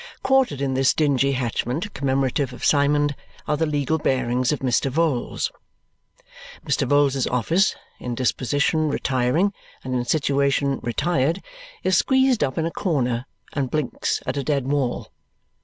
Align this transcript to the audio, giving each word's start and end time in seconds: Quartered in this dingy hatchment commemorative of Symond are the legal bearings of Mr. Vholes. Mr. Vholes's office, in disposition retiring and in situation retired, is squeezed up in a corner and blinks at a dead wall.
Quartered 0.23 0.61
in 0.61 0.73
this 0.73 0.95
dingy 0.95 1.33
hatchment 1.33 1.93
commemorative 1.93 2.53
of 2.53 2.65
Symond 2.65 3.13
are 3.47 3.55
the 3.55 3.67
legal 3.67 3.99
bearings 3.99 4.51
of 4.51 4.57
Mr. 4.61 4.89
Vholes. 4.89 5.51
Mr. 6.65 6.87
Vholes's 6.89 7.27
office, 7.27 7.75
in 7.99 8.15
disposition 8.15 8.89
retiring 8.89 9.53
and 9.83 9.93
in 9.93 10.03
situation 10.03 10.79
retired, 10.81 11.39
is 11.83 11.99
squeezed 11.99 12.43
up 12.43 12.57
in 12.57 12.65
a 12.65 12.71
corner 12.71 13.27
and 13.53 13.69
blinks 13.69 14.23
at 14.25 14.37
a 14.37 14.43
dead 14.43 14.67
wall. 14.67 15.11